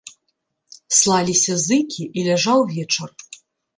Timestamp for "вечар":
2.77-3.09